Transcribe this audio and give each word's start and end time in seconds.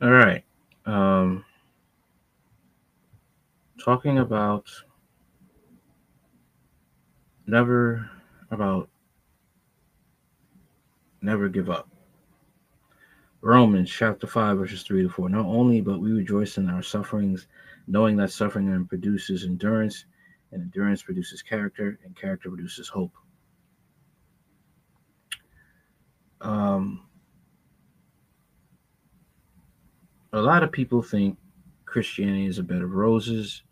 All 0.00 0.12
right. 0.12 0.44
Um, 0.86 1.44
talking 3.82 4.18
about 4.18 4.70
never 7.48 8.08
about 8.52 8.88
never 11.20 11.48
give 11.48 11.68
up. 11.68 11.88
Romans 13.40 13.90
chapter 13.90 14.26
5, 14.28 14.58
verses 14.58 14.82
3 14.84 15.02
to 15.02 15.08
4. 15.08 15.28
Not 15.28 15.46
only, 15.46 15.80
but 15.80 16.00
we 16.00 16.12
rejoice 16.12 16.58
in 16.58 16.70
our 16.70 16.82
sufferings, 16.82 17.48
knowing 17.88 18.16
that 18.16 18.30
suffering 18.30 18.84
produces 18.86 19.44
endurance, 19.44 20.04
and 20.52 20.62
endurance 20.62 21.02
produces 21.02 21.42
character, 21.42 21.98
and 22.04 22.14
character 22.16 22.48
produces 22.48 22.88
hope. 22.88 23.12
Um, 26.40 27.07
a 30.32 30.40
lot 30.40 30.62
of 30.62 30.72
people 30.72 31.02
think 31.02 31.38
Christianity 31.84 32.46
is 32.46 32.58
a 32.58 32.62
bed 32.62 32.82
of 32.82 32.92
roses, 32.92 33.62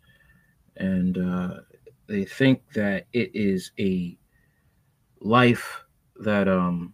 and 0.77 1.17
uh, 1.17 1.59
they 2.07 2.25
think 2.25 2.61
that 2.73 3.05
it 3.13 3.31
is 3.33 3.71
a 3.79 4.17
life 5.19 5.83
that 6.17 6.47
um, 6.47 6.93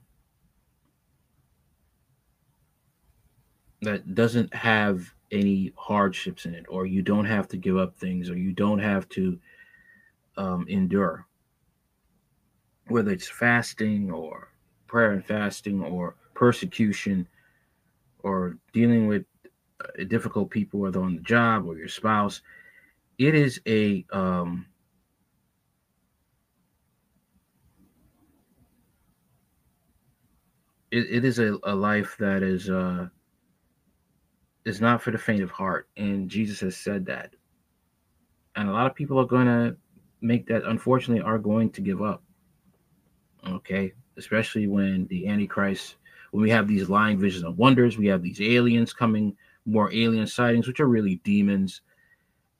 that 3.81 4.15
doesn't 4.15 4.53
have 4.53 5.13
any 5.31 5.73
hardships 5.75 6.45
in 6.45 6.53
it, 6.53 6.65
or 6.67 6.85
you 6.85 7.01
don't 7.01 7.25
have 7.25 7.47
to 7.49 7.57
give 7.57 7.77
up 7.77 7.97
things, 7.97 8.29
or 8.29 8.37
you 8.37 8.51
don't 8.51 8.79
have 8.79 9.07
to 9.09 9.39
um, 10.37 10.65
endure, 10.67 11.25
whether 12.87 13.11
it's 13.11 13.29
fasting 13.29 14.11
or 14.11 14.49
prayer 14.87 15.11
and 15.11 15.25
fasting 15.25 15.81
or 15.81 16.15
persecution 16.33 17.27
or 18.19 18.57
dealing 18.73 19.07
with 19.07 19.25
difficult 20.07 20.49
people, 20.49 20.79
whether 20.79 21.01
on 21.01 21.15
the 21.15 21.21
job 21.21 21.65
or 21.65 21.77
your 21.77 21.87
spouse. 21.87 22.41
It 23.17 23.35
is 23.35 23.61
a 23.67 24.05
um, 24.11 24.65
it, 30.93 31.07
it 31.09 31.25
is 31.25 31.39
a, 31.39 31.57
a 31.63 31.73
life 31.73 32.15
that 32.19 32.43
is 32.43 32.69
uh, 32.69 33.07
is 34.65 34.79
not 34.79 35.01
for 35.01 35.11
the 35.11 35.17
faint 35.17 35.41
of 35.41 35.51
heart, 35.51 35.89
and 35.97 36.29
Jesus 36.29 36.59
has 36.59 36.77
said 36.77 37.05
that. 37.07 37.33
And 38.55 38.69
a 38.69 38.71
lot 38.71 38.85
of 38.85 38.95
people 38.95 39.19
are 39.19 39.25
going 39.25 39.47
to 39.47 39.75
make 40.21 40.47
that. 40.47 40.63
Unfortunately, 40.63 41.23
are 41.23 41.39
going 41.39 41.71
to 41.71 41.81
give 41.81 42.01
up. 42.01 42.23
Okay, 43.47 43.93
especially 44.17 44.67
when 44.67 45.07
the 45.07 45.27
Antichrist, 45.27 45.95
when 46.31 46.43
we 46.43 46.49
have 46.51 46.67
these 46.67 46.89
lying 46.89 47.19
visions 47.19 47.43
and 47.43 47.57
wonders, 47.57 47.97
we 47.97 48.07
have 48.07 48.21
these 48.21 48.39
aliens 48.39 48.93
coming, 48.93 49.35
more 49.65 49.91
alien 49.93 50.27
sightings, 50.27 50.67
which 50.67 50.79
are 50.79 50.87
really 50.87 51.21
demons, 51.23 51.81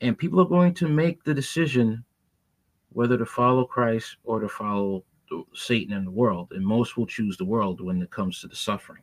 and 0.02 0.18
people 0.18 0.40
are 0.40 0.46
going 0.46 0.74
to 0.76 0.88
make 0.88 1.24
the 1.24 1.34
decision 1.34 2.04
whether 2.92 3.18
to 3.18 3.26
follow 3.26 3.66
Christ 3.66 4.18
or 4.24 4.40
to 4.40 4.48
follow 4.48 5.04
Satan 5.54 5.94
and 5.94 6.06
the 6.06 6.12
world, 6.12 6.52
and 6.52 6.66
most 6.66 6.96
will 6.96 7.08
choose 7.08 7.38
the 7.38 7.46
world 7.46 7.82
when 7.82 8.02
it 8.02 8.12
comes 8.12 8.40
to 8.42 8.48
the 8.48 8.56
suffering. 8.56 9.02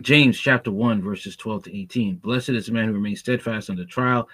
James 0.00 0.38
chapter 0.38 0.70
1, 0.70 1.02
verses 1.02 1.36
12 1.36 1.64
to 1.64 1.76
18. 1.76 2.16
Blessed 2.16 2.50
is 2.50 2.66
the 2.66 2.72
man 2.72 2.88
who 2.88 2.94
remains 2.94 3.20
steadfast 3.20 3.68
under 3.68 3.84
trial, 3.84 4.28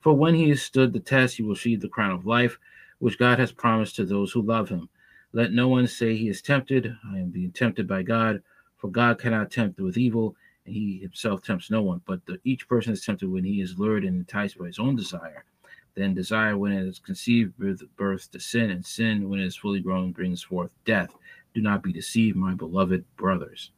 for 0.00 0.14
when 0.14 0.34
he 0.34 0.48
has 0.50 0.62
stood 0.62 0.92
the 0.92 1.00
test, 1.00 1.36
he 1.36 1.42
will 1.42 1.50
receive 1.50 1.80
the 1.80 1.88
crown 1.88 2.12
of 2.12 2.26
life, 2.26 2.58
which 2.98 3.18
God 3.18 3.38
has 3.38 3.52
promised 3.52 3.96
to 3.96 4.04
those 4.04 4.32
who 4.32 4.42
love 4.42 4.68
him. 4.68 4.88
Let 5.32 5.52
no 5.52 5.68
one 5.68 5.86
say 5.86 6.14
he 6.14 6.28
is 6.28 6.40
tempted. 6.40 6.96
I 7.12 7.18
am 7.18 7.30
being 7.30 7.50
tempted 7.50 7.88
by 7.88 8.02
God, 8.02 8.42
for 8.76 8.88
God 8.88 9.18
cannot 9.18 9.50
tempt 9.50 9.80
with 9.80 9.98
evil, 9.98 10.36
he 10.64 10.98
himself 10.98 11.42
tempts 11.42 11.70
no 11.70 11.82
one. 11.82 12.00
But 12.06 12.24
the, 12.26 12.38
each 12.44 12.68
person 12.68 12.92
is 12.92 13.04
tempted 13.04 13.30
when 13.30 13.44
he 13.44 13.60
is 13.60 13.78
lured 13.78 14.04
and 14.04 14.16
enticed 14.16 14.58
by 14.58 14.66
his 14.66 14.78
own 14.78 14.96
desire. 14.96 15.44
Then 15.94 16.14
desire, 16.14 16.58
when 16.58 16.72
it 16.72 16.86
is 16.86 16.98
conceived, 16.98 17.56
birth, 17.56 17.82
birth 17.96 18.30
to 18.32 18.40
sin, 18.40 18.70
and 18.70 18.84
sin, 18.84 19.28
when 19.28 19.40
it 19.40 19.46
is 19.46 19.56
fully 19.56 19.80
grown, 19.80 20.12
brings 20.12 20.42
forth 20.42 20.72
death. 20.84 21.14
Do 21.54 21.62
not 21.62 21.82
be 21.82 21.92
deceived, 21.92 22.36
my 22.36 22.54
beloved 22.54 23.04
brothers 23.16 23.70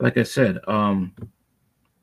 like 0.00 0.18
I 0.18 0.22
said, 0.22 0.58
um, 0.66 1.14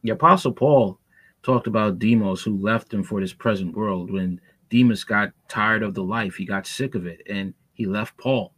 the 0.03 0.11
Apostle 0.11 0.53
Paul 0.53 1.00
talked 1.44 1.67
about 1.67 2.00
Demas 2.00 2.41
who 2.41 2.57
left 2.57 2.94
him 2.94 3.03
for 3.03 3.19
this 3.19 3.33
present 3.33 3.75
world. 3.75 4.11
When 4.11 4.39
Demas 4.69 5.03
got 5.03 5.31
tired 5.47 5.83
of 5.83 5.94
the 5.94 6.03
life, 6.03 6.35
he 6.35 6.45
got 6.45 6.67
sick 6.67 6.95
of 6.95 7.05
it, 7.05 7.21
and 7.29 7.53
he 7.73 7.85
left 7.85 8.17
Paul. 8.17 8.53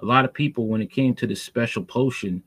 A 0.00 0.04
lot 0.04 0.24
of 0.24 0.34
people, 0.34 0.68
when 0.68 0.80
it 0.80 0.92
came 0.92 1.14
to 1.14 1.26
this 1.26 1.42
special 1.42 1.84
potion, 1.84 2.42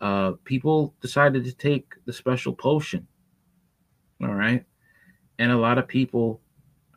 uh, 0.00 0.32
people 0.44 0.94
decided 1.00 1.44
to 1.44 1.52
take 1.52 1.94
the 2.04 2.12
special 2.12 2.52
potion. 2.52 3.06
All 4.22 4.34
right. 4.34 4.64
And 5.38 5.52
a 5.52 5.56
lot 5.56 5.78
of 5.78 5.86
people 5.86 6.40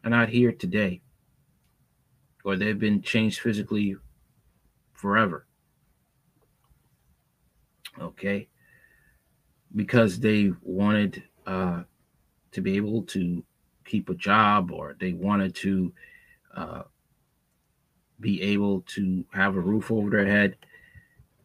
are 0.04 0.10
not 0.10 0.30
here 0.30 0.52
today, 0.52 1.02
or 2.44 2.56
they've 2.56 2.80
been 2.80 3.02
changed 3.02 3.40
physically 3.40 3.96
forever 4.94 5.46
okay, 8.00 8.48
because 9.76 10.20
they 10.20 10.52
wanted 10.62 11.24
uh, 11.46 11.84
to 12.52 12.62
be 12.62 12.76
able 12.76 13.04
to 13.04 13.44
keep 13.86 14.10
a 14.10 14.16
job 14.16 14.72
or 14.72 14.96
they 15.00 15.14
wanted 15.14 15.56
to 15.56 15.94
uh, 16.56 16.84
be 18.20 18.42
able 18.42 18.82
to 18.82 19.26
have 19.34 19.56
a 19.56 19.60
roof 19.60 19.92
over 19.92 20.10
their 20.10 20.26
head. 20.26 20.56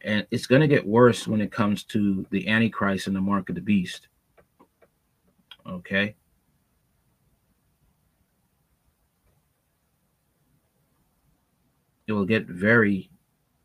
And 0.07 0.27
it's 0.31 0.47
going 0.47 0.63
to 0.63 0.69
get 0.69 0.87
worse 0.87 1.29
when 1.29 1.43
it 1.43 1.53
comes 1.53 1.85
to 1.85 2.25
the 2.31 2.49
Antichrist 2.49 3.07
and 3.07 3.15
the 3.15 3.21
mark 3.21 3.51
of 3.51 3.55
the 3.55 3.61
beast. 3.61 4.09
Okay. 5.69 6.15
It 12.07 12.13
will 12.13 12.25
get 12.25 12.47
very 12.47 13.11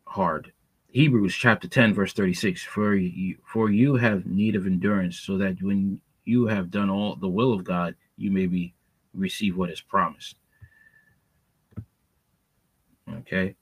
hard 0.04 0.52
Hebrews 0.92 1.34
chapter 1.34 1.68
10, 1.68 1.94
verse 1.94 2.12
36 2.12 2.62
For 2.64 2.94
you, 2.94 3.38
for 3.50 3.70
you 3.70 3.96
have 3.96 4.26
need 4.26 4.54
of 4.54 4.66
endurance, 4.66 5.18
so 5.18 5.38
that 5.38 5.62
when 5.62 5.98
you 6.26 6.46
have 6.46 6.70
done 6.70 6.90
all 6.90 7.16
the 7.16 7.28
will 7.28 7.54
of 7.54 7.64
God, 7.64 7.94
you 8.18 8.30
may 8.30 8.46
be 8.46 8.74
receive 9.14 9.56
what 9.56 9.70
is 9.70 9.80
promised. 9.80 10.36
Okay. 13.10 13.56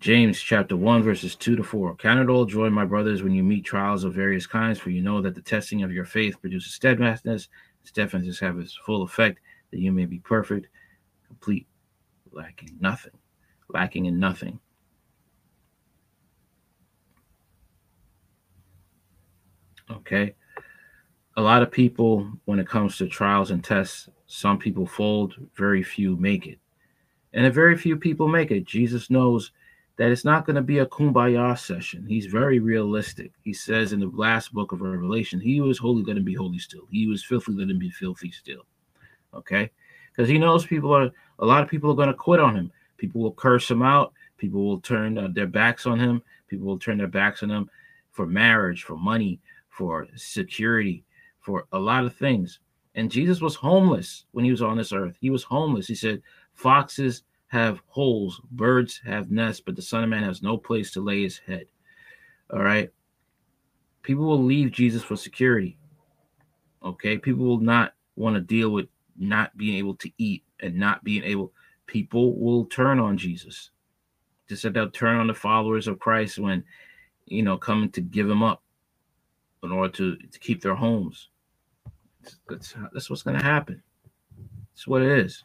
James 0.00 0.40
chapter 0.40 0.78
1, 0.78 1.02
verses 1.02 1.36
2 1.36 1.56
to 1.56 1.62
4. 1.62 1.94
Count 1.96 2.20
it 2.20 2.30
all 2.30 2.46
joy, 2.46 2.70
my 2.70 2.86
brothers, 2.86 3.22
when 3.22 3.34
you 3.34 3.44
meet 3.44 3.66
trials 3.66 4.02
of 4.02 4.14
various 4.14 4.46
kinds, 4.46 4.78
for 4.78 4.88
you 4.88 5.02
know 5.02 5.20
that 5.20 5.34
the 5.34 5.42
testing 5.42 5.82
of 5.82 5.92
your 5.92 6.06
faith 6.06 6.40
produces 6.40 6.72
steadfastness. 6.72 7.48
Steadfastness 7.84 8.40
have 8.40 8.58
its 8.58 8.74
full 8.86 9.02
effect, 9.02 9.40
that 9.70 9.78
you 9.78 9.92
may 9.92 10.06
be 10.06 10.18
perfect, 10.18 10.68
complete, 11.26 11.66
lacking 12.32 12.78
nothing, 12.80 13.12
lacking 13.68 14.06
in 14.06 14.18
nothing. 14.18 14.58
Okay. 19.90 20.34
A 21.36 21.42
lot 21.42 21.62
of 21.62 21.70
people, 21.70 22.26
when 22.46 22.58
it 22.58 22.66
comes 22.66 22.96
to 22.96 23.06
trials 23.06 23.50
and 23.50 23.62
tests, 23.62 24.08
some 24.26 24.56
people 24.56 24.86
fold, 24.86 25.34
very 25.54 25.82
few 25.82 26.16
make 26.16 26.46
it. 26.46 26.58
And 27.34 27.44
a 27.44 27.50
very 27.50 27.76
few 27.76 27.98
people 27.98 28.28
make 28.28 28.50
it. 28.50 28.64
Jesus 28.64 29.10
knows 29.10 29.52
that 30.00 30.10
it's 30.10 30.24
not 30.24 30.46
going 30.46 30.56
to 30.56 30.62
be 30.62 30.78
a 30.78 30.86
kumbaya 30.86 31.58
session. 31.58 32.06
He's 32.08 32.24
very 32.24 32.58
realistic. 32.58 33.32
He 33.42 33.52
says 33.52 33.92
in 33.92 34.00
the 34.00 34.10
last 34.14 34.50
book 34.50 34.72
of 34.72 34.80
Revelation, 34.80 35.38
he 35.38 35.60
was 35.60 35.76
holy, 35.76 36.02
let 36.02 36.16
him 36.16 36.24
be 36.24 36.32
holy 36.32 36.58
still. 36.58 36.86
He 36.90 37.06
was 37.06 37.22
filthy, 37.22 37.52
let 37.52 37.68
him 37.68 37.78
be 37.78 37.90
filthy 37.90 38.30
still. 38.30 38.62
Okay? 39.34 39.70
Because 40.10 40.26
he 40.26 40.38
knows 40.38 40.64
people 40.64 40.90
are, 40.90 41.10
a 41.40 41.44
lot 41.44 41.62
of 41.62 41.68
people 41.68 41.90
are 41.90 41.94
going 41.94 42.08
to 42.08 42.14
quit 42.14 42.40
on 42.40 42.56
him. 42.56 42.72
People 42.96 43.20
will 43.20 43.34
curse 43.34 43.70
him 43.70 43.82
out. 43.82 44.14
People 44.38 44.64
will 44.64 44.80
turn 44.80 45.18
uh, 45.18 45.28
their 45.34 45.46
backs 45.46 45.84
on 45.84 46.00
him. 46.00 46.22
People 46.48 46.66
will 46.66 46.78
turn 46.78 46.96
their 46.96 47.06
backs 47.06 47.42
on 47.42 47.50
him 47.50 47.68
for 48.10 48.24
marriage, 48.24 48.84
for 48.84 48.96
money, 48.96 49.38
for 49.68 50.06
security, 50.16 51.04
for 51.40 51.66
a 51.72 51.78
lot 51.78 52.06
of 52.06 52.16
things. 52.16 52.60
And 52.94 53.10
Jesus 53.10 53.42
was 53.42 53.54
homeless 53.54 54.24
when 54.30 54.46
he 54.46 54.50
was 54.50 54.62
on 54.62 54.78
this 54.78 54.94
earth. 54.94 55.18
He 55.20 55.28
was 55.28 55.42
homeless. 55.42 55.86
He 55.86 55.94
said, 55.94 56.22
Foxes 56.54 57.22
have 57.50 57.80
holes, 57.88 58.40
birds 58.52 59.00
have 59.04 59.30
nests, 59.32 59.60
but 59.60 59.74
the 59.74 59.82
Son 59.82 60.04
of 60.04 60.08
Man 60.08 60.22
has 60.22 60.40
no 60.40 60.56
place 60.56 60.92
to 60.92 61.00
lay 61.00 61.22
his 61.22 61.38
head. 61.38 61.66
All 62.52 62.62
right. 62.62 62.90
People 64.02 64.24
will 64.24 64.42
leave 64.42 64.70
Jesus 64.70 65.02
for 65.02 65.16
security. 65.16 65.76
Okay. 66.84 67.18
People 67.18 67.44
will 67.44 67.60
not 67.60 67.94
want 68.14 68.36
to 68.36 68.40
deal 68.40 68.70
with 68.70 68.86
not 69.18 69.56
being 69.56 69.76
able 69.78 69.96
to 69.96 70.10
eat 70.16 70.44
and 70.60 70.76
not 70.76 71.02
being 71.02 71.24
able, 71.24 71.52
people 71.86 72.38
will 72.38 72.66
turn 72.66 73.00
on 73.00 73.18
Jesus. 73.18 73.70
Just 74.48 74.62
said 74.62 74.72
they'll 74.72 74.90
turn 74.90 75.16
on 75.16 75.26
the 75.26 75.34
followers 75.34 75.88
of 75.88 75.98
Christ 75.98 76.38
when, 76.38 76.62
you 77.26 77.42
know, 77.42 77.58
coming 77.58 77.90
to 77.90 78.00
give 78.00 78.30
him 78.30 78.42
up 78.44 78.62
in 79.64 79.72
order 79.72 79.92
to, 79.94 80.16
to 80.16 80.38
keep 80.38 80.62
their 80.62 80.74
homes. 80.76 81.28
That's, 82.48 82.74
that's 82.92 83.10
what's 83.10 83.22
going 83.22 83.38
to 83.38 83.44
happen. 83.44 83.82
That's 84.72 84.86
what 84.86 85.02
it 85.02 85.18
is. 85.18 85.44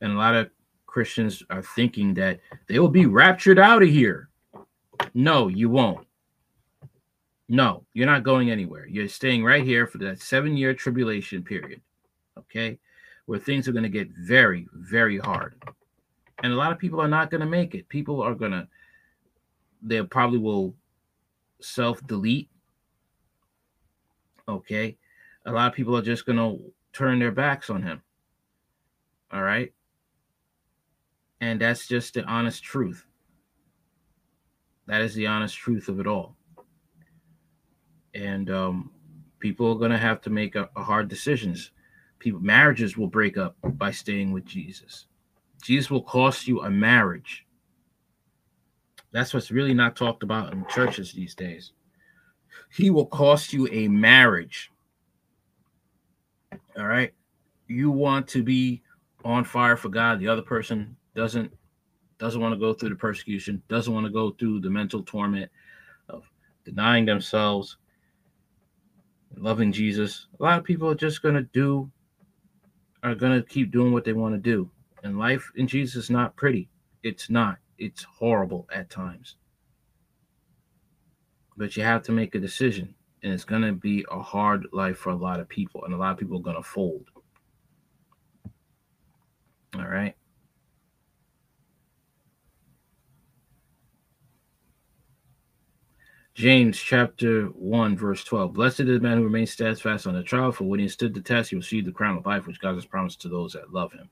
And 0.00 0.12
a 0.12 0.16
lot 0.16 0.34
of 0.34 0.50
Christians 0.90 1.44
are 1.50 1.62
thinking 1.62 2.14
that 2.14 2.40
they 2.66 2.80
will 2.80 2.88
be 2.88 3.06
raptured 3.06 3.60
out 3.60 3.82
of 3.82 3.88
here. 3.88 4.28
No, 5.14 5.46
you 5.46 5.68
won't. 5.68 6.04
No, 7.48 7.84
you're 7.94 8.06
not 8.06 8.24
going 8.24 8.50
anywhere. 8.50 8.86
You're 8.86 9.08
staying 9.08 9.44
right 9.44 9.64
here 9.64 9.86
for 9.86 9.98
that 9.98 10.20
seven 10.20 10.56
year 10.56 10.74
tribulation 10.74 11.44
period, 11.44 11.80
okay, 12.36 12.76
where 13.26 13.38
things 13.38 13.68
are 13.68 13.72
going 13.72 13.84
to 13.84 13.88
get 13.88 14.10
very, 14.10 14.66
very 14.72 15.18
hard. 15.18 15.62
And 16.42 16.52
a 16.52 16.56
lot 16.56 16.72
of 16.72 16.78
people 16.78 17.00
are 17.00 17.08
not 17.08 17.30
going 17.30 17.40
to 17.40 17.46
make 17.46 17.74
it. 17.76 17.88
People 17.88 18.20
are 18.20 18.34
going 18.34 18.52
to, 18.52 18.66
they 19.82 20.02
probably 20.02 20.38
will 20.38 20.74
self 21.60 22.04
delete, 22.06 22.50
okay. 24.48 24.96
A 25.46 25.52
lot 25.52 25.68
of 25.68 25.74
people 25.74 25.96
are 25.96 26.02
just 26.02 26.26
going 26.26 26.38
to 26.38 26.72
turn 26.92 27.20
their 27.20 27.32
backs 27.32 27.70
on 27.70 27.82
him, 27.82 28.02
all 29.32 29.42
right. 29.42 29.72
And 31.40 31.60
that's 31.60 31.86
just 31.86 32.14
the 32.14 32.24
honest 32.24 32.62
truth. 32.62 33.06
That 34.86 35.00
is 35.00 35.14
the 35.14 35.26
honest 35.26 35.56
truth 35.56 35.88
of 35.88 36.00
it 36.00 36.06
all 36.06 36.36
and 38.14 38.50
um, 38.50 38.90
people 39.38 39.70
are 39.70 39.78
going 39.78 39.90
to 39.90 39.98
have 39.98 40.20
to 40.22 40.30
make 40.30 40.56
a, 40.56 40.68
a 40.76 40.82
hard 40.82 41.08
decisions. 41.08 41.70
People 42.18 42.40
marriages 42.40 42.96
will 42.96 43.06
break 43.06 43.36
up 43.36 43.56
by 43.62 43.90
staying 43.90 44.32
with 44.32 44.44
Jesus. 44.44 45.06
Jesus 45.62 45.90
will 45.90 46.02
cost 46.02 46.48
you 46.48 46.62
a 46.62 46.70
marriage. 46.70 47.46
That's 49.12 49.34
what's 49.34 49.50
really 49.50 49.74
not 49.74 49.96
talked 49.96 50.22
about 50.22 50.52
in 50.52 50.64
churches 50.68 51.12
these 51.12 51.34
days. 51.34 51.72
He 52.70 52.90
will 52.90 53.06
cost 53.06 53.52
you 53.52 53.68
a 53.68 53.88
marriage. 53.88 54.70
All 56.78 56.86
right. 56.86 57.12
You 57.66 57.90
want 57.90 58.28
to 58.28 58.42
be 58.42 58.82
on 59.24 59.44
fire 59.44 59.76
for 59.76 59.88
God. 59.88 60.18
The 60.18 60.28
other 60.28 60.42
person 60.42 60.96
doesn't 61.14 61.52
doesn't 62.18 62.40
want 62.40 62.52
to 62.52 62.60
go 62.60 62.74
through 62.74 62.90
the 62.90 62.94
persecution, 62.94 63.62
doesn't 63.68 63.94
want 63.94 64.04
to 64.04 64.12
go 64.12 64.30
through 64.32 64.60
the 64.60 64.68
mental 64.68 65.02
torment 65.02 65.50
of 66.08 66.30
denying 66.64 67.06
themselves, 67.06 67.78
loving 69.36 69.72
Jesus, 69.72 70.26
a 70.38 70.42
lot 70.42 70.58
of 70.58 70.64
people 70.64 70.88
are 70.88 70.94
just 70.94 71.22
to 71.34 71.42
do, 71.42 71.90
are 73.02 73.14
to 73.32 73.48
keep 73.48 73.70
doing 73.70 73.92
what 73.92 74.04
they 74.04 74.12
want 74.12 74.34
to 74.34 74.40
do. 74.40 74.70
And 75.02 75.18
life 75.18 75.50
in 75.56 75.66
Jesus 75.66 76.04
is 76.04 76.10
not 76.10 76.36
pretty. 76.36 76.68
It's 77.02 77.30
not. 77.30 77.58
It's 77.78 78.02
horrible 78.02 78.68
at 78.74 78.90
times. 78.90 79.36
But 81.56 81.76
you 81.76 81.82
have 81.82 82.02
to 82.04 82.12
make 82.12 82.34
a 82.34 82.38
decision. 82.40 82.94
And 83.22 83.32
it's 83.32 83.44
to 83.62 83.72
be 83.72 84.04
a 84.10 84.20
hard 84.20 84.66
life 84.72 84.98
for 84.98 85.10
a 85.10 85.16
lot 85.16 85.40
of 85.40 85.48
people. 85.48 85.84
And 85.84 85.94
a 85.94 85.96
lot 85.96 86.12
of 86.12 86.18
people 86.18 86.38
are 86.38 86.42
to 86.56 86.62
fold. 86.62 87.04
All 89.74 89.86
right. 89.86 90.14
James 96.40 96.78
chapter 96.78 97.48
1, 97.48 97.98
verse 97.98 98.24
12. 98.24 98.54
Blessed 98.54 98.80
is 98.80 98.86
the 98.86 99.00
man 99.00 99.18
who 99.18 99.24
remains 99.24 99.50
steadfast 99.50 100.06
on 100.06 100.14
the 100.14 100.22
trial, 100.22 100.50
for 100.50 100.64
when 100.64 100.80
he 100.80 100.88
stood 100.88 101.12
the 101.12 101.20
test, 101.20 101.50
he 101.50 101.56
will 101.56 101.62
the 101.62 101.92
crown 101.92 102.16
of 102.16 102.24
life 102.24 102.46
which 102.46 102.58
God 102.62 102.76
has 102.76 102.86
promised 102.86 103.20
to 103.20 103.28
those 103.28 103.52
that 103.52 103.74
love 103.74 103.92
him. 103.92 104.08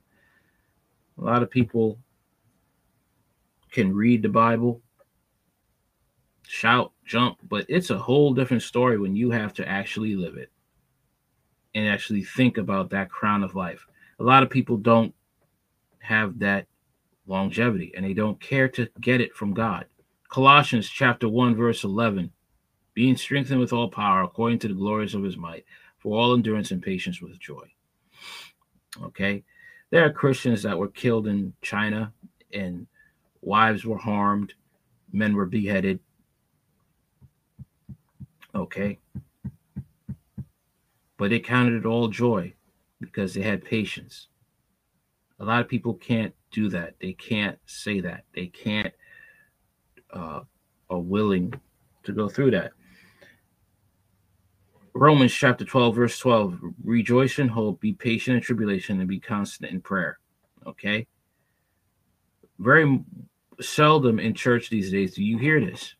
A 1.17 1.23
lot 1.23 1.41
of 1.41 1.49
people 1.49 1.97
can 3.71 3.95
read 3.95 4.21
the 4.21 4.29
Bible, 4.29 4.79
shout, 6.43 6.91
jump, 7.03 7.39
but 7.49 7.65
it's 7.67 7.89
a 7.89 7.97
whole 7.97 8.31
different 8.35 8.61
story 8.61 8.99
when 8.99 9.15
you 9.15 9.31
have 9.31 9.51
to 9.55 9.67
actually 9.67 10.15
live 10.15 10.37
it 10.37 10.51
and 11.73 11.87
actually 11.87 12.23
think 12.23 12.59
about 12.59 12.91
that 12.91 13.09
crown 13.09 13.43
of 13.43 13.55
life. 13.55 13.87
A 14.19 14.23
lot 14.23 14.43
of 14.43 14.51
people 14.51 14.77
don't 14.77 15.15
have 15.97 16.37
that 16.37 16.67
longevity 17.25 17.91
and 17.95 18.05
they 18.05 18.13
don't 18.13 18.39
care 18.39 18.69
to 18.69 18.87
get 19.01 19.19
it 19.19 19.33
from 19.33 19.51
God. 19.51 19.87
Colossians 20.29 20.89
chapter 20.89 21.27
1, 21.27 21.55
verse 21.55 21.83
11 21.83 22.31
being 22.99 23.15
strengthened 23.15 23.61
with 23.61 23.71
all 23.71 23.87
power 23.87 24.23
according 24.23 24.59
to 24.59 24.67
the 24.67 24.73
glories 24.73 25.15
of 25.15 25.23
his 25.23 25.37
might, 25.37 25.63
for 25.99 26.17
all 26.17 26.33
endurance 26.33 26.71
and 26.71 26.83
patience 26.83 27.21
with 27.21 27.39
joy. 27.39 27.65
Okay. 29.01 29.41
There 29.89 30.05
are 30.05 30.11
Christians 30.11 30.63
that 30.63 30.77
were 30.77 30.89
killed 30.89 31.25
in 31.25 31.53
China, 31.61 32.11
and 32.51 32.87
wives 33.41 33.85
were 33.85 33.97
harmed, 33.97 34.53
men 35.13 35.33
were 35.33 35.45
beheaded. 35.45 36.01
Okay. 38.53 38.99
But 41.15 41.29
they 41.29 41.39
counted 41.39 41.75
it 41.75 41.85
all 41.85 42.09
joy 42.09 42.53
because 42.99 43.33
they 43.33 43.43
had 43.43 43.63
patience. 43.63 44.27
A 45.39 45.45
lot 45.45 45.61
of 45.61 45.69
people 45.69 45.93
can't 45.93 46.35
do 46.51 46.67
that. 46.67 46.95
They 46.99 47.13
can't 47.13 47.57
say 47.65 48.01
that. 48.01 48.25
They 48.35 48.47
can't 48.47 48.93
uh, 50.13 50.41
are 50.89 50.99
willing 50.99 51.53
to 52.03 52.11
go 52.11 52.27
through 52.27 52.51
that. 52.51 52.71
Romans 54.93 55.33
chapter 55.33 55.63
12, 55.63 55.95
verse 55.95 56.19
12 56.19 56.59
rejoice 56.83 57.39
in 57.39 57.47
hope, 57.47 57.79
be 57.79 57.93
patient 57.93 58.37
in 58.37 58.43
tribulation, 58.43 58.99
and 58.99 59.07
be 59.07 59.19
constant 59.19 59.71
in 59.71 59.81
prayer. 59.81 60.19
Okay. 60.65 61.07
Very 62.57 62.99
seldom 63.61 64.19
in 64.19 64.33
church 64.33 64.69
these 64.69 64.91
days 64.91 65.15
do 65.15 65.23
you 65.23 65.37
hear 65.37 65.59
this. 65.59 65.95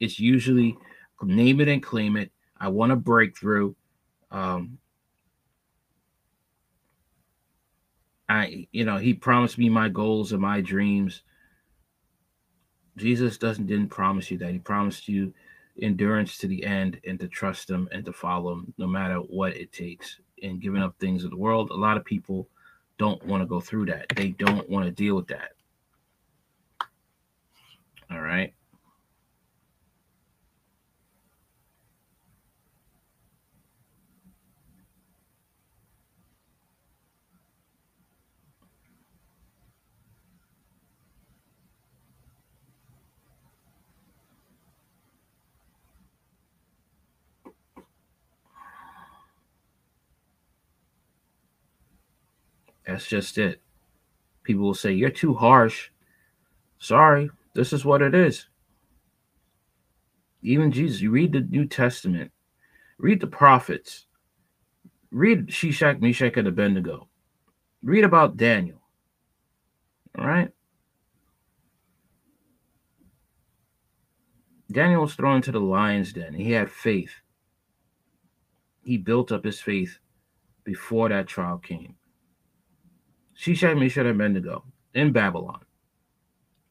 It's 0.00 0.20
usually 0.20 0.76
name 1.22 1.60
it 1.60 1.68
and 1.68 1.82
claim 1.82 2.16
it. 2.16 2.30
I 2.58 2.68
want 2.68 2.92
a 2.92 2.96
breakthrough. 2.96 3.74
Um, 4.30 4.78
I, 8.28 8.66
you 8.72 8.84
know, 8.84 8.98
he 8.98 9.14
promised 9.14 9.56
me 9.56 9.68
my 9.68 9.88
goals 9.88 10.32
and 10.32 10.42
my 10.42 10.60
dreams. 10.60 11.22
Jesus 12.96 13.38
doesn't 13.38 13.66
didn't 13.66 13.88
promise 13.88 14.30
you 14.30 14.38
that. 14.38 14.52
He 14.52 14.58
promised 14.58 15.08
you 15.08 15.32
endurance 15.80 16.38
to 16.38 16.46
the 16.46 16.64
end 16.64 17.00
and 17.06 17.20
to 17.20 17.28
trust 17.28 17.68
him 17.68 17.88
and 17.92 18.04
to 18.04 18.12
follow 18.12 18.52
him 18.52 18.72
no 18.78 18.86
matter 18.86 19.16
what 19.16 19.56
it 19.56 19.72
takes 19.72 20.18
and 20.42 20.60
giving 20.60 20.82
up 20.82 20.94
things 20.98 21.24
of 21.24 21.30
the 21.30 21.36
world. 21.36 21.70
A 21.70 21.74
lot 21.74 21.96
of 21.96 22.04
people 22.04 22.48
don't 22.98 23.24
want 23.26 23.42
to 23.42 23.46
go 23.46 23.60
through 23.60 23.86
that. 23.86 24.06
They 24.16 24.28
don't 24.30 24.68
want 24.70 24.86
to 24.86 24.90
deal 24.90 25.16
with 25.16 25.28
that. 25.28 25.52
All 28.10 28.20
right. 28.20 28.54
That's 52.86 53.06
just 53.06 53.38
it. 53.38 53.60
People 54.44 54.64
will 54.64 54.74
say, 54.74 54.92
You're 54.92 55.10
too 55.10 55.34
harsh. 55.34 55.90
Sorry, 56.78 57.30
this 57.54 57.72
is 57.72 57.84
what 57.84 58.02
it 58.02 58.14
is. 58.14 58.46
Even 60.42 60.70
Jesus, 60.70 61.00
you 61.00 61.10
read 61.10 61.32
the 61.32 61.40
New 61.40 61.66
Testament, 61.66 62.30
read 62.98 63.20
the 63.20 63.26
prophets, 63.26 64.06
read 65.10 65.48
Shishak, 65.48 66.00
Meshach, 66.00 66.36
and 66.36 66.46
Abednego, 66.46 67.08
read 67.82 68.04
about 68.04 68.36
Daniel. 68.36 68.80
All 70.16 70.26
right? 70.26 70.50
Daniel 74.70 75.02
was 75.02 75.14
thrown 75.14 75.36
into 75.36 75.52
the 75.52 75.60
lion's 75.60 76.12
den. 76.12 76.34
He 76.34 76.52
had 76.52 76.70
faith. 76.70 77.14
He 78.84 78.98
built 78.98 79.32
up 79.32 79.44
his 79.44 79.60
faith 79.60 79.98
before 80.64 81.08
that 81.08 81.26
trial 81.26 81.58
came. 81.58 81.96
Shishak, 83.38 83.78
Meshach, 83.78 83.98
and 83.98 84.08
Abednego 84.08 84.64
in 84.94 85.12
Babylon. 85.12 85.60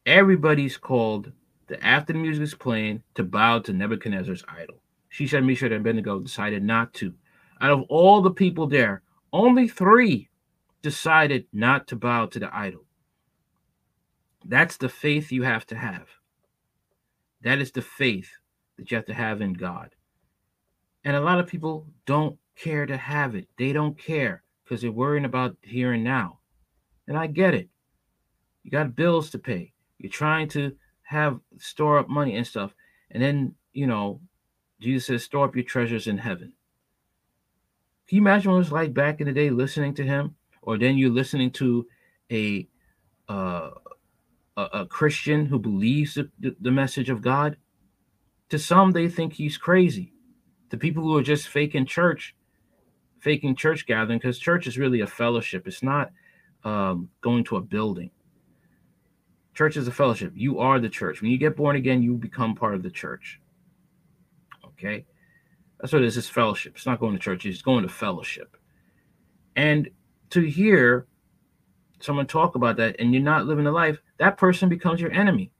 Everybody's 0.05 0.77
called 0.77 1.31
to, 1.67 1.84
after 1.86 2.13
the 2.13 2.19
music 2.19 2.43
is 2.43 2.55
playing 2.55 3.03
to 3.13 3.24
bow 3.24 3.60
to 3.60 3.74
Nebuchadnezzar's 3.74 4.43
idol. 4.48 4.81
Shishak, 5.12 5.45
Meshach, 5.45 5.72
and 5.72 5.81
Abednego 5.81 6.19
decided 6.19 6.63
not 6.63 6.93
to. 6.95 7.13
Out 7.62 7.72
of 7.72 7.84
all 7.84 8.22
the 8.22 8.31
people 8.31 8.67
there, 8.67 9.03
only 9.31 9.67
three 9.67 10.29
decided 10.81 11.45
not 11.53 11.88
to 11.88 11.95
bow 11.95 12.25
to 12.27 12.39
the 12.39 12.55
idol. 12.55 12.86
That's 14.43 14.77
the 14.77 14.89
faith 14.89 15.31
you 15.31 15.43
have 15.43 15.65
to 15.67 15.75
have. 15.75 16.07
That 17.41 17.60
is 17.60 17.72
the 17.72 17.81
faith 17.81 18.29
that 18.77 18.91
you 18.91 18.98
have 18.98 19.05
to 19.05 19.13
have 19.13 19.41
in 19.41 19.53
God. 19.53 19.95
And 21.03 21.15
a 21.15 21.22
lot 21.22 21.39
of 21.39 21.48
people 21.48 21.88
don't 22.05 22.38
care 22.55 22.86
to 22.86 22.98
have 22.98 23.36
it. 23.36 23.48
They 23.57 23.74
don't 23.74 23.98
care 23.98 24.43
because 24.63 24.81
they're 24.81 24.91
worrying 24.91 25.25
about 25.25 25.55
here 25.62 25.93
and 25.93 26.03
now. 26.03 26.39
And 27.07 27.17
I 27.17 27.27
get 27.27 27.53
it. 27.53 27.69
You 28.63 28.71
got 28.71 28.95
bills 28.95 29.29
to 29.31 29.39
pay. 29.39 29.74
You're 30.00 30.12
trying 30.12 30.47
to 30.50 30.75
have 31.03 31.39
store 31.57 32.00
up 32.00 32.09
money 32.09 32.35
and 32.35 32.45
stuff. 32.45 32.74
And 33.12 33.21
then, 33.21 33.55
you 33.74 33.88
know, 33.88 34.21
Jesus 34.79 35.07
says, 35.07 35.24
store 35.24 35.45
up 35.45 35.55
your 35.55 35.63
treasures 35.63 36.07
in 36.07 36.17
heaven. 36.17 36.53
Can 38.07 38.17
you 38.17 38.21
imagine 38.21 38.51
what 38.51 38.57
it 38.57 38.59
was 38.59 38.71
like 38.71 38.93
back 38.93 39.21
in 39.21 39.27
the 39.27 39.33
day 39.33 39.50
listening 39.50 39.93
to 39.95 40.03
him? 40.03 40.35
Or 40.62 40.77
then 40.77 40.97
you're 40.97 41.12
listening 41.12 41.51
to 41.51 41.88
a 42.31 42.67
uh, 43.29 43.69
a, 44.57 44.63
a 44.74 44.85
Christian 44.85 45.45
who 45.45 45.59
believes 45.59 46.15
the, 46.15 46.29
the, 46.39 46.55
the 46.59 46.71
message 46.71 47.09
of 47.09 47.21
God. 47.21 47.57
To 48.50 48.59
some, 48.59 48.91
they 48.91 49.09
think 49.09 49.33
he's 49.33 49.57
crazy. 49.57 50.13
To 50.69 50.77
people 50.77 51.03
who 51.03 51.17
are 51.17 51.24
just 51.24 51.47
faking 51.47 51.85
church, 51.85 52.35
faking 53.19 53.55
church 53.55 53.85
gathering, 53.85 54.19
because 54.19 54.39
church 54.39 54.67
is 54.67 54.77
really 54.77 55.01
a 55.01 55.07
fellowship. 55.07 55.67
It's 55.67 55.83
not 55.83 56.12
um, 56.65 57.10
going 57.22 57.43
to 57.45 57.57
a 57.57 57.62
building. 57.62 58.10
Church 59.53 59.77
is 59.77 59.88
a 59.88 59.91
fellowship. 59.91 60.34
You 60.36 60.60
are 60.60 60.79
the 60.79 60.89
church. 60.89 61.22
When 61.22 61.31
you 61.31 61.38
get 61.38 61.55
born 61.55 61.77
again, 61.77 62.01
you 62.01 62.15
become 62.15 62.55
part 62.55 62.75
of 62.75 62.84
the 62.84 62.89
church. 62.89 63.39
Okay? 64.65 65.05
That's 65.79 65.93
what 65.93 66.01
it 66.01 66.07
is. 66.07 66.17
It's 66.17 66.27
fellowship. 66.27 66.74
It's 66.75 66.86
not 66.86 67.00
going 67.00 67.13
to 67.13 67.19
church. 67.19 67.45
It's 67.45 67.62
going 67.62 67.84
to 67.84 67.89
fellowship. 67.89 68.57
And 69.55 69.89
to 70.31 70.41
hear 70.41 71.07
someone 72.01 72.27
talk 72.27 72.55
about 72.55 72.75
that 72.77 72.98
and 73.00 73.13
you're 73.13 73.24
not 73.24 73.45
living 73.45 73.63
the 73.63 73.72
life, 73.72 73.98
that 74.17 74.38
person 74.38 74.67
becomes 74.67 75.00
your 75.00 75.12
enemy. 75.12 75.51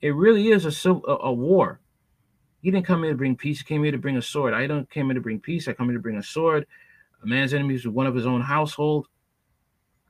It 0.00 0.14
really 0.14 0.48
is 0.48 0.64
a, 0.64 0.90
a, 0.92 1.16
a 1.24 1.32
war. 1.32 1.80
He 2.62 2.70
didn't 2.70 2.86
come 2.86 3.02
here 3.02 3.12
to 3.12 3.18
bring 3.18 3.36
peace. 3.36 3.58
He 3.58 3.64
came 3.64 3.82
here 3.82 3.92
to 3.92 3.98
bring 3.98 4.16
a 4.16 4.22
sword. 4.22 4.54
I 4.54 4.66
don't 4.66 4.88
came 4.90 5.06
here 5.06 5.14
to 5.14 5.20
bring 5.20 5.40
peace. 5.40 5.66
I 5.66 5.72
come 5.72 5.86
here 5.86 5.96
to 5.96 6.02
bring 6.02 6.18
a 6.18 6.22
sword. 6.22 6.66
A 7.22 7.26
man's 7.26 7.54
enemies 7.54 7.80
is 7.80 7.88
one 7.88 8.06
of 8.06 8.14
his 8.14 8.26
own 8.26 8.42
household. 8.42 9.08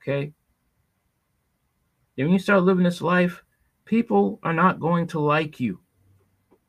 Okay. 0.03 0.33
And 2.17 2.27
when 2.27 2.33
you 2.33 2.39
start 2.39 2.63
living 2.63 2.85
this 2.85 3.01
life, 3.01 3.43
people 3.85 4.39
are 4.43 4.53
not 4.53 4.81
going 4.81 5.07
to 5.09 5.21
like 5.21 5.59
you. 5.61 5.81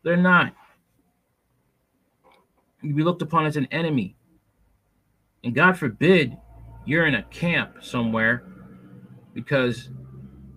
They're 0.03 0.17
not. 0.17 0.53
You'll 2.81 2.97
be 2.97 3.03
looked 3.03 3.21
upon 3.21 3.45
as 3.45 3.57
an 3.57 3.67
enemy. 3.71 4.15
And 5.43 5.53
God 5.53 5.77
forbid 5.77 6.37
you're 6.85 7.05
in 7.05 7.15
a 7.15 7.23
camp 7.23 7.83
somewhere 7.83 8.43
because 9.33 9.89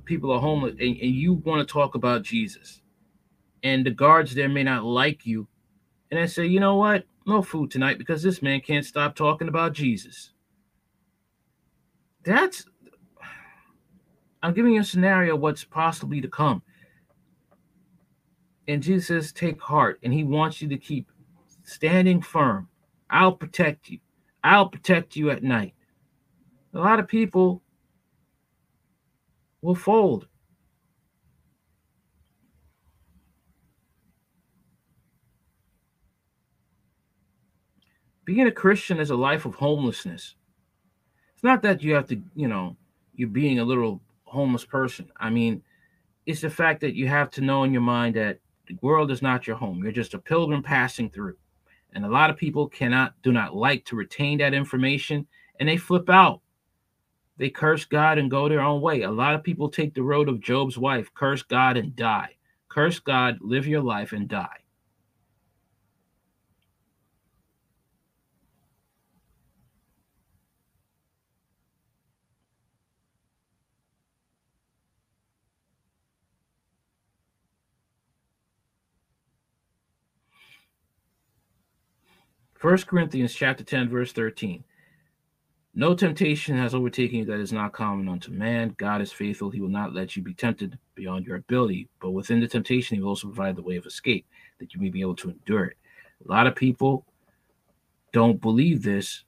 people 0.04 0.30
are 0.32 0.40
homeless 0.40 0.74
and, 0.80 0.96
and 0.96 1.10
you 1.10 1.34
want 1.34 1.66
to 1.66 1.72
talk 1.72 1.94
about 1.94 2.22
Jesus. 2.22 2.80
And 3.62 3.84
the 3.84 3.90
guards 3.90 4.34
there 4.34 4.48
may 4.48 4.62
not 4.62 4.84
like 4.84 5.26
you. 5.26 5.48
And 6.10 6.20
I 6.20 6.26
say, 6.26 6.46
you 6.46 6.60
know 6.60 6.76
what? 6.76 7.04
No 7.26 7.42
food 7.42 7.70
tonight 7.70 7.98
because 7.98 8.22
this 8.22 8.42
man 8.42 8.60
can't 8.60 8.84
stop 8.84 9.16
talking 9.16 9.48
about 9.48 9.72
Jesus. 9.72 10.32
That's 12.24 12.66
I'm 14.44 14.52
giving 14.52 14.74
you 14.74 14.82
a 14.82 14.84
scenario 14.84 15.34
what's 15.36 15.64
possibly 15.64 16.20
to 16.20 16.28
come. 16.28 16.62
And 18.68 18.82
Jesus 18.82 19.06
says, 19.06 19.32
take 19.32 19.58
heart. 19.58 19.98
And 20.02 20.12
he 20.12 20.22
wants 20.22 20.60
you 20.60 20.68
to 20.68 20.76
keep 20.76 21.10
standing 21.62 22.20
firm. 22.20 22.68
I'll 23.08 23.32
protect 23.32 23.88
you. 23.88 24.00
I'll 24.42 24.68
protect 24.68 25.16
you 25.16 25.30
at 25.30 25.42
night. 25.42 25.72
A 26.74 26.78
lot 26.78 27.00
of 27.00 27.08
people 27.08 27.62
will 29.62 29.74
fold. 29.74 30.28
Being 38.26 38.46
a 38.46 38.52
Christian 38.52 39.00
is 39.00 39.08
a 39.08 39.16
life 39.16 39.46
of 39.46 39.54
homelessness. 39.54 40.34
It's 41.32 41.44
not 41.44 41.62
that 41.62 41.82
you 41.82 41.94
have 41.94 42.08
to, 42.08 42.20
you 42.34 42.48
know, 42.48 42.76
you're 43.14 43.28
being 43.28 43.58
a 43.58 43.64
little 43.64 44.02
homeless 44.34 44.64
person. 44.64 45.10
I 45.16 45.30
mean, 45.30 45.62
it's 46.26 46.40
the 46.40 46.50
fact 46.50 46.80
that 46.82 46.94
you 46.94 47.06
have 47.08 47.30
to 47.32 47.40
know 47.40 47.64
in 47.64 47.72
your 47.72 47.82
mind 47.82 48.16
that 48.16 48.38
the 48.66 48.76
world 48.82 49.10
is 49.10 49.22
not 49.22 49.46
your 49.46 49.56
home. 49.56 49.82
You're 49.82 49.92
just 49.92 50.14
a 50.14 50.18
pilgrim 50.18 50.62
passing 50.62 51.10
through. 51.10 51.36
And 51.92 52.04
a 52.04 52.08
lot 52.08 52.30
of 52.30 52.36
people 52.36 52.68
cannot, 52.68 53.14
do 53.22 53.32
not 53.32 53.54
like 53.54 53.84
to 53.86 53.96
retain 53.96 54.38
that 54.38 54.54
information 54.54 55.26
and 55.60 55.68
they 55.68 55.76
flip 55.76 56.10
out 56.10 56.40
they 57.36 57.50
curse 57.50 57.84
God 57.84 58.18
and 58.18 58.30
go 58.30 58.48
their 58.48 58.60
own 58.60 58.80
way. 58.80 59.02
A 59.02 59.10
lot 59.10 59.34
of 59.34 59.42
people 59.42 59.68
take 59.68 59.94
the 59.94 60.02
road 60.02 60.28
of 60.28 60.40
Job's 60.40 60.78
wife 60.78 61.12
curse 61.14 61.42
God 61.42 61.76
and 61.76 61.94
die. 61.96 62.36
Curse 62.68 63.00
God, 63.00 63.38
live 63.40 63.66
your 63.66 63.82
life, 63.82 64.12
and 64.12 64.28
die. 64.28 64.63
First 82.64 82.86
Corinthians 82.86 83.34
chapter 83.34 83.62
10, 83.62 83.90
verse 83.90 84.10
13. 84.12 84.64
No 85.74 85.94
temptation 85.94 86.56
has 86.56 86.74
overtaken 86.74 87.18
you 87.18 87.24
that 87.26 87.38
is 87.38 87.52
not 87.52 87.74
common 87.74 88.08
unto 88.08 88.32
man. 88.32 88.74
God 88.78 89.02
is 89.02 89.12
faithful. 89.12 89.50
He 89.50 89.60
will 89.60 89.68
not 89.68 89.92
let 89.92 90.16
you 90.16 90.22
be 90.22 90.32
tempted 90.32 90.78
beyond 90.94 91.26
your 91.26 91.36
ability. 91.36 91.90
But 92.00 92.12
within 92.12 92.40
the 92.40 92.48
temptation, 92.48 92.96
he 92.96 93.02
will 93.02 93.10
also 93.10 93.26
provide 93.26 93.56
the 93.56 93.62
way 93.62 93.76
of 93.76 93.84
escape 93.84 94.24
that 94.60 94.72
you 94.72 94.80
may 94.80 94.88
be 94.88 95.02
able 95.02 95.16
to 95.16 95.28
endure 95.28 95.66
it. 95.66 95.76
A 96.26 96.32
lot 96.32 96.46
of 96.46 96.56
people 96.56 97.04
don't 98.14 98.40
believe 98.40 98.82
this, 98.82 99.24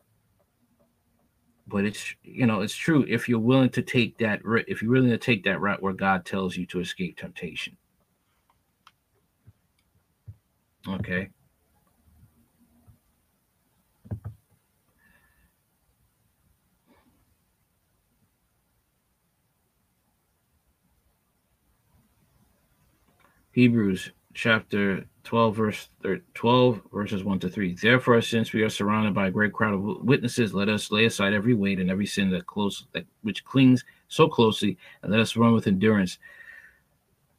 but 1.67 1.85
it's 1.85 2.15
you 2.23 2.47
know 2.47 2.63
it's 2.63 2.75
true 2.75 3.05
if 3.07 3.29
you're 3.29 3.39
willing 3.39 3.69
to 3.69 3.83
take 3.83 4.17
that 4.17 4.41
if 4.67 4.81
you're 4.81 4.93
willing 4.93 5.11
to 5.11 5.19
take 5.19 5.45
that 5.45 5.61
route 5.61 5.83
where 5.83 5.93
God 5.93 6.25
tells 6.25 6.57
you 6.57 6.65
to 6.69 6.81
escape 6.81 7.19
temptation. 7.19 7.77
Okay. 10.89 11.29
Hebrews 23.57 24.11
chapter 24.35 25.07
12, 25.25 25.57
verse 25.57 25.89
12, 26.35 26.83
verses 26.93 27.25
1 27.25 27.39
to 27.39 27.49
3. 27.49 27.75
Therefore, 27.81 28.21
since 28.21 28.53
we 28.53 28.61
are 28.61 28.69
surrounded 28.69 29.15
by 29.15 29.29
a 29.29 29.31
great 29.31 29.55
crowd 29.55 29.73
of 29.73 30.05
witnesses, 30.05 30.53
let 30.53 30.69
us 30.69 30.91
lay 30.91 31.07
aside 31.07 31.33
every 31.33 31.55
weight 31.55 31.81
and 31.81 31.91
every 31.91 32.05
sin 32.05 32.29
that 32.33 32.47
close 32.47 32.85
that 32.93 33.07
which 33.23 33.47
clings 33.47 33.83
so 34.09 34.29
closely, 34.29 34.77
and 35.01 35.11
let 35.11 35.23
us 35.23 35.37
run 35.37 35.55
with 35.55 35.69
endurance 35.69 36.19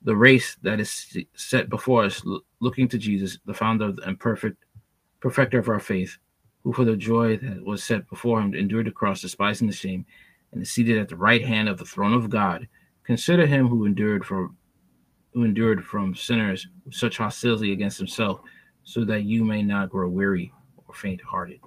the 0.01 0.15
race 0.15 0.57
that 0.63 0.79
is 0.79 1.15
set 1.35 1.69
before 1.69 2.05
us, 2.05 2.25
looking 2.61 2.87
to 2.87 2.97
Jesus, 2.97 3.37
the 3.45 3.53
founder 3.53 3.93
and 4.03 4.19
perfect 4.19 4.65
perfecter 5.19 5.59
of 5.59 5.69
our 5.69 5.79
faith, 5.79 6.17
who 6.63 6.73
for 6.73 6.83
the 6.83 6.97
joy 6.97 7.37
that 7.37 7.63
was 7.63 7.83
set 7.83 8.09
before 8.09 8.41
him 8.41 8.55
endured 8.55 8.87
the 8.87 8.91
cross, 8.91 9.21
despising 9.21 9.67
the 9.67 9.73
shame, 9.73 10.03
and 10.51 10.63
is 10.63 10.71
seated 10.71 10.97
at 10.97 11.09
the 11.09 11.15
right 11.15 11.45
hand 11.45 11.69
of 11.69 11.77
the 11.77 11.85
throne 11.85 12.15
of 12.15 12.31
God. 12.31 12.67
Consider 13.03 13.45
him 13.45 13.67
who 13.67 13.85
endured 13.85 14.25
for 14.25 14.49
who 15.33 15.43
endured 15.43 15.83
from 15.83 16.15
sinners 16.15 16.67
such 16.91 17.17
hostility 17.17 17.71
against 17.71 17.97
himself, 17.97 18.39
so 18.83 19.03
that 19.05 19.23
you 19.23 19.43
may 19.43 19.61
not 19.61 19.89
grow 19.89 20.07
weary 20.07 20.51
or 20.87 20.93
faint 20.93 21.21
hearted. 21.21 21.59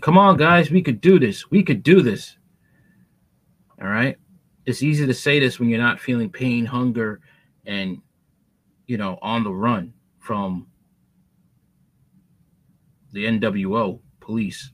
Come 0.00 0.16
on, 0.16 0.36
guys, 0.36 0.70
we 0.70 0.82
could 0.82 1.00
do 1.00 1.18
this. 1.18 1.50
We 1.50 1.62
could 1.62 1.82
do 1.82 2.02
this. 2.02 2.36
All 3.80 3.88
right. 3.88 4.16
It's 4.64 4.82
easy 4.82 5.06
to 5.06 5.14
say 5.14 5.40
this 5.40 5.58
when 5.58 5.68
you're 5.68 5.80
not 5.80 6.00
feeling 6.00 6.30
pain, 6.30 6.64
hunger, 6.64 7.20
and, 7.66 8.00
you 8.86 8.96
know, 8.96 9.18
on 9.22 9.44
the 9.44 9.52
run 9.52 9.92
from 10.18 10.66
the 13.12 13.24
NWO 13.24 14.00
police. 14.20 14.72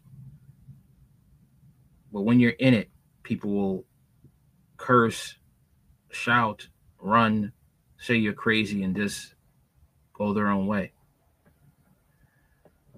But 2.12 2.22
when 2.22 2.40
you're 2.40 2.50
in 2.52 2.74
it, 2.74 2.90
people 3.22 3.50
will 3.50 3.84
curse, 4.76 5.36
shout, 6.14 6.68
run, 7.00 7.52
say 7.98 8.16
you're 8.16 8.32
crazy, 8.32 8.82
and 8.82 8.96
just 8.96 9.34
go 10.12 10.32
their 10.32 10.48
own 10.48 10.66
way. 10.66 10.92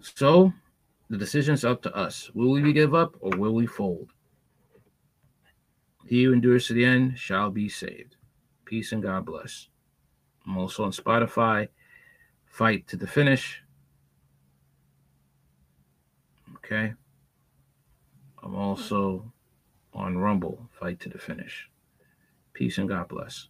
So 0.01 0.53
the 1.11 1.17
decision's 1.17 1.65
up 1.65 1.83
to 1.83 1.95
us. 1.95 2.31
Will 2.35 2.51
we 2.51 2.73
give 2.73 2.95
up 2.95 3.17
or 3.21 3.37
will 3.37 3.55
we 3.55 3.67
fold? 3.67 4.11
He 6.07 6.25
who 6.25 6.33
endures 6.33 6.69
to 6.69 6.73
the 6.73 6.85
end 6.85 7.19
shall 7.19 7.51
be 7.51 7.69
saved. 7.69 8.17
Peace 8.65 8.93
and 8.93 9.03
God 9.03 9.27
bless. 9.27 9.69
I'm 10.47 10.57
also 10.57 10.85
on 10.85 10.93
Spotify. 10.93 11.69
Fight 12.47 12.87
to 12.89 12.97
the 12.97 13.07
finish. 13.07 13.63
Okay. 16.57 16.95
I'm 18.43 18.55
also 18.55 19.33
on 19.93 20.17
Rumble. 20.17 20.69
Fight 20.79 21.01
to 21.01 21.09
the 21.09 21.19
finish. 21.19 21.69
Peace 22.57 22.79
and 22.79 22.89
God 22.89 23.09
bless. 23.09 23.49